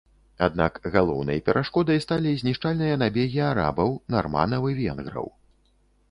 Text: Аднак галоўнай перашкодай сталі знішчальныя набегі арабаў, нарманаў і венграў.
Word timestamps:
Аднак 0.45 0.77
галоўнай 0.93 1.41
перашкодай 1.49 1.99
сталі 2.05 2.31
знішчальныя 2.41 2.95
набегі 3.01 3.41
арабаў, 3.49 3.89
нарманаў 4.15 4.63
і 4.71 4.79
венграў. 4.79 5.29